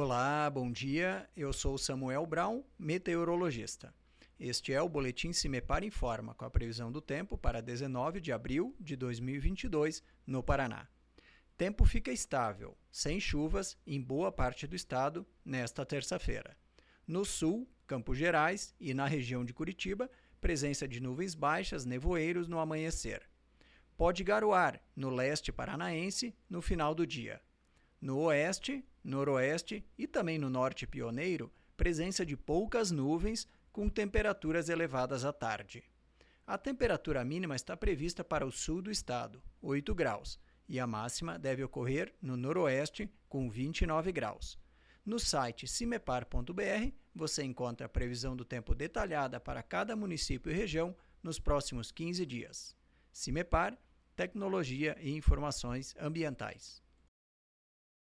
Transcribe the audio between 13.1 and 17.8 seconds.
chuvas, em boa parte do estado nesta terça-feira. No sul,